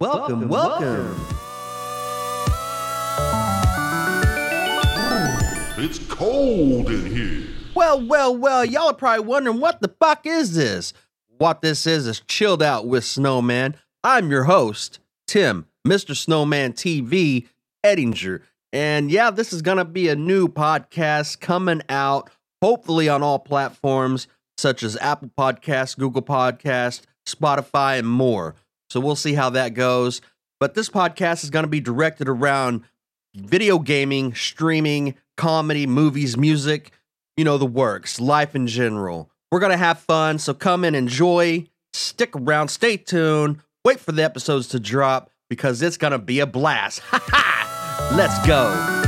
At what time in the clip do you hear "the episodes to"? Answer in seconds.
44.12-44.80